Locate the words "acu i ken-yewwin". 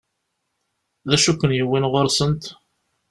1.15-1.89